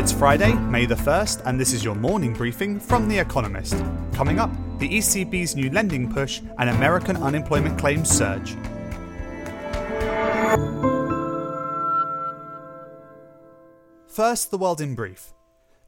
[0.00, 3.74] It's Friday, May the 1st, and this is your morning briefing from The Economist.
[4.14, 8.56] Coming up, the ECB's new lending push and American unemployment claims surge.
[14.06, 15.34] First, the world in brief.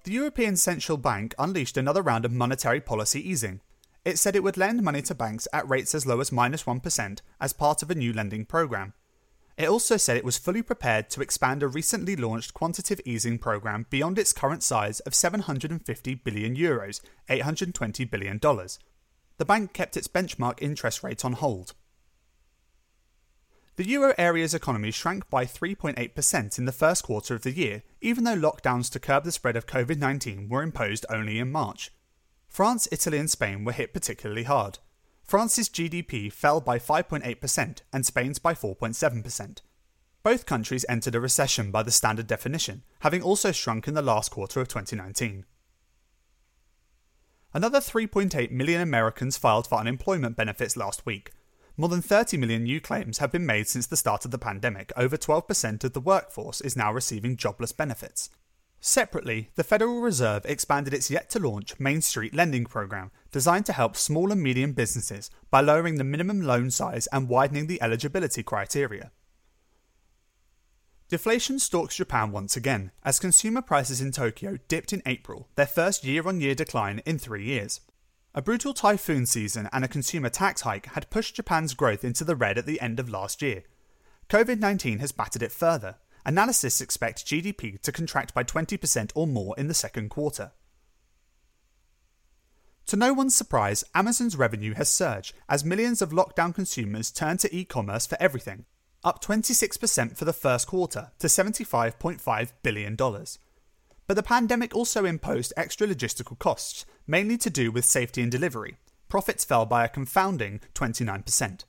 [0.04, 3.62] The European Central Bank unleashed another round of monetary policy easing.
[4.04, 6.82] It said it would lend money to banks at rates as low as minus 1
[7.40, 8.92] as part of a new lending programme.
[9.62, 13.86] It also said it was fully prepared to expand a recently launched quantitative easing program
[13.90, 18.40] beyond its current size of 750 billion euros, $820 billion.
[18.40, 21.74] The bank kept its benchmark interest rate on hold.
[23.76, 28.24] The euro area's economy shrank by 3.8% in the first quarter of the year, even
[28.24, 31.92] though lockdowns to curb the spread of COVID 19 were imposed only in March.
[32.48, 34.80] France, Italy, and Spain were hit particularly hard.
[35.22, 39.58] France's GDP fell by 5.8% and Spain's by 4.7%.
[40.22, 44.30] Both countries entered a recession by the standard definition, having also shrunk in the last
[44.30, 45.44] quarter of 2019.
[47.54, 51.32] Another 3.8 million Americans filed for unemployment benefits last week.
[51.76, 54.92] More than 30 million new claims have been made since the start of the pandemic.
[54.96, 58.30] Over 12% of the workforce is now receiving jobless benefits.
[58.84, 63.72] Separately, the Federal Reserve expanded its yet to launch Main Street lending program, designed to
[63.72, 68.42] help small and medium businesses by lowering the minimum loan size and widening the eligibility
[68.42, 69.12] criteria.
[71.08, 76.02] Deflation stalks Japan once again, as consumer prices in Tokyo dipped in April, their first
[76.02, 77.82] year on year decline in three years.
[78.34, 82.34] A brutal typhoon season and a consumer tax hike had pushed Japan's growth into the
[82.34, 83.62] red at the end of last year.
[84.28, 89.54] COVID 19 has battered it further, analysts expect GDP to contract by 20% or more
[89.58, 90.52] in the second quarter.
[92.86, 97.54] To no one's surprise, Amazon's revenue has surged as millions of lockdown consumers turn to
[97.54, 98.66] e commerce for everything,
[99.04, 102.96] up 26% for the first quarter to $75.5 billion.
[102.96, 108.76] But the pandemic also imposed extra logistical costs, mainly to do with safety and delivery.
[109.08, 111.64] Profits fell by a confounding 29%.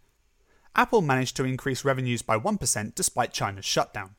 [0.76, 4.16] Apple managed to increase revenues by 1% despite China's shutdown.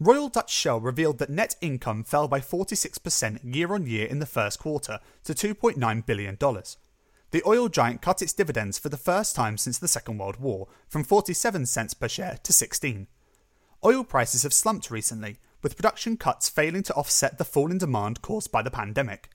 [0.00, 4.26] Royal Dutch Shell revealed that net income fell by 46% year on year in the
[4.26, 6.36] first quarter to $2.9 billion.
[7.30, 10.68] The oil giant cut its dividends for the first time since the Second World War,
[10.88, 13.08] from 47 cents per share to 16.
[13.84, 18.22] Oil prices have slumped recently, with production cuts failing to offset the fall in demand
[18.22, 19.30] caused by the pandemic.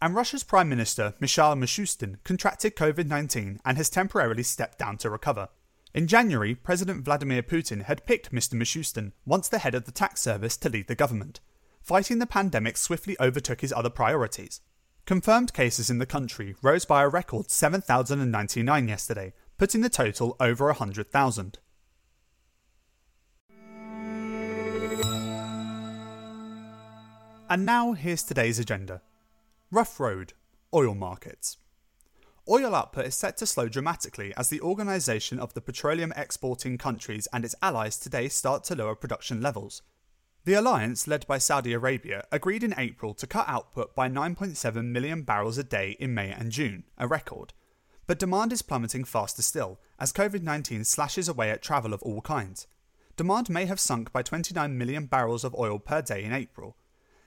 [0.00, 5.08] And Russia's Prime Minister, Mikhail Mishustin, contracted COVID 19 and has temporarily stepped down to
[5.08, 5.48] recover.
[5.94, 8.54] In January, President Vladimir Putin had picked Mr.
[8.54, 11.40] Mishustin, once the head of the tax service, to lead the government.
[11.82, 14.62] Fighting the pandemic swiftly overtook his other priorities.
[15.04, 20.66] Confirmed cases in the country rose by a record 7,099 yesterday, putting the total over
[20.66, 21.58] 100,000.
[27.50, 29.02] And now here's today's agenda.
[29.70, 30.32] Rough road,
[30.72, 31.58] oil markets.
[32.48, 37.28] Oil output is set to slow dramatically as the Organisation of the Petroleum Exporting Countries
[37.32, 39.82] and its allies today start to lower production levels.
[40.44, 45.22] The alliance, led by Saudi Arabia, agreed in April to cut output by 9.7 million
[45.22, 47.52] barrels a day in May and June, a record.
[48.08, 52.22] But demand is plummeting faster still, as COVID 19 slashes away at travel of all
[52.22, 52.66] kinds.
[53.16, 56.76] Demand may have sunk by 29 million barrels of oil per day in April.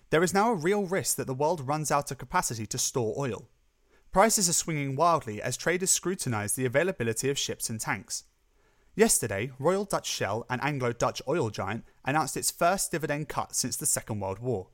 [0.10, 3.16] There is now a real risk that the world runs out of capacity to store
[3.18, 3.48] oil.
[4.16, 8.24] Prices are swinging wildly as traders scrutinise the availability of ships and tanks.
[8.96, 13.76] Yesterday, Royal Dutch Shell, an Anglo Dutch oil giant, announced its first dividend cut since
[13.76, 14.70] the Second World War.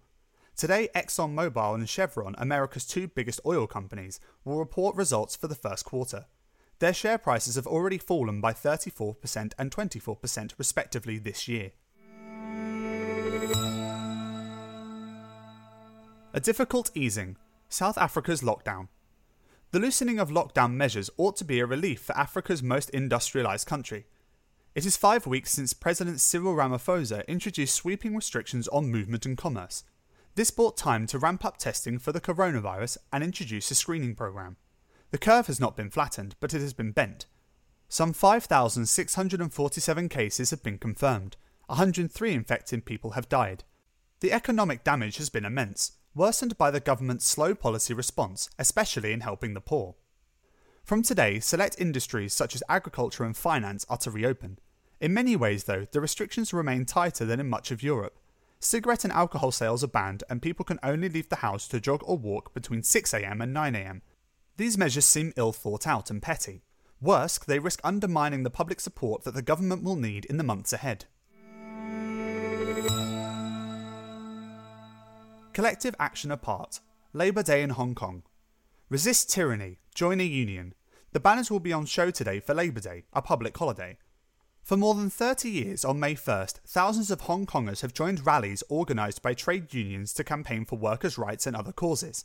[0.55, 5.85] Today, ExxonMobil and Chevron, America's two biggest oil companies, will report results for the first
[5.85, 6.25] quarter.
[6.77, 11.71] Their share prices have already fallen by 34% and 24% respectively this year.
[16.31, 17.37] A difficult easing.
[17.69, 18.89] South Africa's lockdown.
[19.71, 24.05] The loosening of lockdown measures ought to be a relief for Africa's most industrialised country.
[24.75, 29.85] It is five weeks since President Cyril Ramaphosa introduced sweeping restrictions on movement and commerce.
[30.35, 34.57] This bought time to ramp up testing for the coronavirus and introduce a screening program.
[35.11, 37.25] The curve has not been flattened, but it has been bent.
[37.87, 41.37] Some 5,647 cases have been confirmed.
[41.67, 43.63] 103 infected people have died.
[44.19, 49.21] The economic damage has been immense worsened by the government's slow policy response, especially in
[49.21, 49.95] helping the poor.
[50.83, 54.59] From today, select industries such as agriculture and finance are to reopen.
[54.99, 58.17] In many ways, though, the restrictions remain tighter than in much of Europe.
[58.59, 62.01] Cigarette and alcohol sales are banned, and people can only leave the house to jog
[62.05, 64.01] or walk between 6am and 9am.
[64.57, 66.61] These measures seem ill thought out and petty.
[66.99, 70.71] Worse, they risk undermining the public support that the government will need in the months
[70.71, 71.05] ahead.
[75.53, 76.79] Collective action apart.
[77.11, 78.23] Labour Day in Hong Kong.
[78.87, 79.79] Resist tyranny.
[79.93, 80.73] Join a union.
[81.11, 83.97] The banners will be on show today for Labour Day, a public holiday.
[84.63, 88.63] For more than 30 years, on May 1st, thousands of Hong Kongers have joined rallies
[88.71, 92.23] organised by trade unions to campaign for workers' rights and other causes.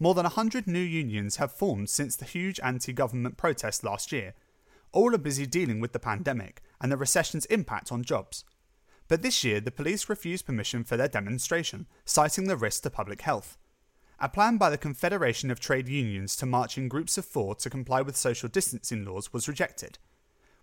[0.00, 4.34] More than 100 new unions have formed since the huge anti government protests last year.
[4.90, 8.42] All are busy dealing with the pandemic and the recession's impact on jobs.
[9.08, 13.22] But this year, the police refused permission for their demonstration, citing the risk to public
[13.22, 13.58] health.
[14.18, 17.68] A plan by the Confederation of Trade Unions to march in groups of four to
[17.68, 19.98] comply with social distancing laws was rejected.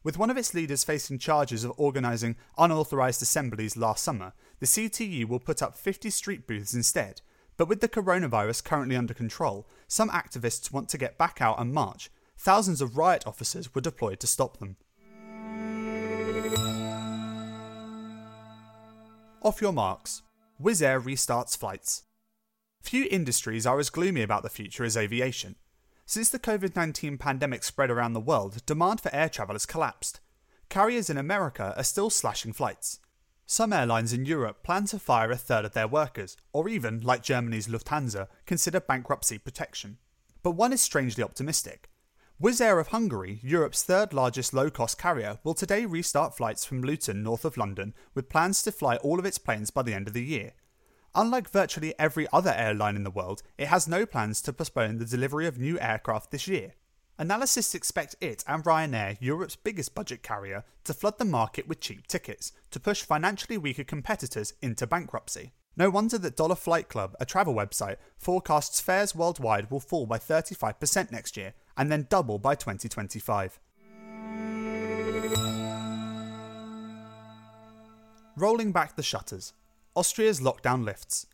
[0.04, 5.28] With one of its leaders facing charges of organising unauthorised assemblies last summer, the CTU
[5.28, 7.22] will put up 50 street booths instead.
[7.58, 11.72] But with the coronavirus currently under control, some activists want to get back out and
[11.72, 12.10] march.
[12.36, 14.78] Thousands of riot officers were deployed to stop them.
[19.44, 20.22] Off your marks.
[20.62, 22.04] Wizz Air restarts flights.
[22.84, 25.56] Few industries are as gloomy about the future as aviation.
[26.06, 30.20] Since the COVID 19 pandemic spread around the world, demand for air travel has collapsed.
[30.70, 33.00] Carriers in America are still slashing flights.
[33.48, 37.24] Some airlines in Europe plan to fire a third of their workers, or even, like
[37.24, 39.98] Germany's Lufthansa, consider bankruptcy protection.
[40.44, 41.90] But one is strangely optimistic.
[42.42, 46.82] Wizz Air of Hungary, Europe's third largest low cost carrier, will today restart flights from
[46.82, 50.08] Luton, north of London, with plans to fly all of its planes by the end
[50.08, 50.54] of the year.
[51.14, 55.06] Unlike virtually every other airline in the world, it has no plans to postpone the
[55.06, 56.74] delivery of new aircraft this year.
[57.20, 62.08] Analysts expect it and Ryanair, Europe's biggest budget carrier, to flood the market with cheap
[62.08, 65.52] tickets to push financially weaker competitors into bankruptcy.
[65.78, 70.18] No wonder that Dollar Flight Club, a travel website, forecasts fares worldwide will fall by
[70.18, 73.60] 35% next year and then double by 2025.
[78.38, 79.54] Rolling back the shutters.
[79.96, 81.26] Austria's lockdown lifts.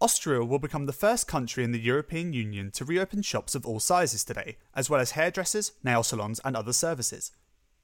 [0.00, 3.80] Austria will become the first country in the European Union to reopen shops of all
[3.80, 7.30] sizes today, as well as hairdressers, nail salons, and other services.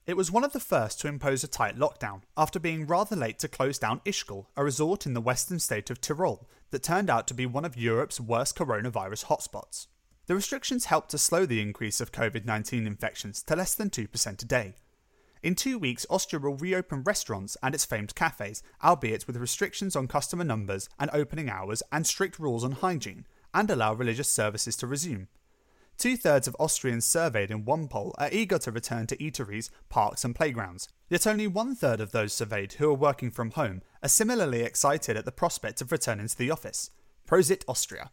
[0.06, 3.38] It was one of the first to impose a tight lockdown, after being rather late
[3.40, 7.26] to close down Ischgl, a resort in the western state of Tyrol that turned out
[7.26, 9.88] to be one of Europe's worst coronavirus hotspots.
[10.26, 14.42] The restrictions helped to slow the increase of COVID 19 infections to less than 2%
[14.42, 14.74] a day,
[15.46, 20.08] in two weeks, Austria will reopen restaurants and its famed cafes, albeit with restrictions on
[20.08, 24.88] customer numbers and opening hours and strict rules on hygiene, and allow religious services to
[24.88, 25.28] resume.
[25.98, 30.24] Two thirds of Austrians surveyed in one poll are eager to return to eateries, parks,
[30.24, 34.08] and playgrounds, yet only one third of those surveyed who are working from home are
[34.08, 36.90] similarly excited at the prospect of returning to the office.
[37.26, 38.10] Prosit Austria.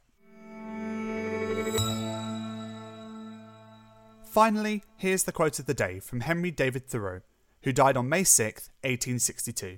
[4.33, 7.21] Finally, here's the quote of the day from Henry David Thoreau,
[7.62, 9.77] who died on May 6, 1862.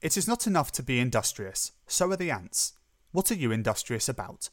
[0.00, 2.72] It is not enough to be industrious, so are the ants.
[3.12, 4.48] What are you industrious about?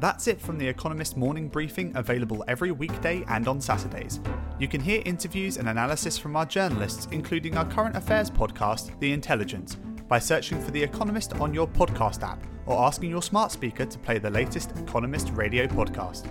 [0.00, 4.20] That's it from the Economist morning briefing, available every weekday and on Saturdays.
[4.58, 9.14] You can hear interviews and analysis from our journalists, including our current affairs podcast, The
[9.14, 9.78] Intelligence,
[10.08, 13.98] by searching for The Economist on your podcast app or asking your smart speaker to
[13.98, 16.30] play the latest Economist radio podcast.